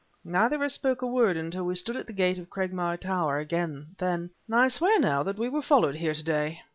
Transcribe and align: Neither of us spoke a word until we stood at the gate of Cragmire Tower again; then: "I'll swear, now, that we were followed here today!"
Neither 0.25 0.55
of 0.55 0.63
us 0.63 0.73
spoke 0.73 1.03
a 1.03 1.05
word 1.05 1.37
until 1.37 1.63
we 1.65 1.75
stood 1.75 1.95
at 1.95 2.07
the 2.07 2.11
gate 2.11 2.39
of 2.39 2.49
Cragmire 2.49 2.97
Tower 2.99 3.37
again; 3.37 3.93
then: 3.99 4.31
"I'll 4.51 4.67
swear, 4.67 4.99
now, 4.99 5.21
that 5.21 5.37
we 5.37 5.47
were 5.47 5.61
followed 5.61 5.93
here 5.97 6.15
today!" 6.15 6.63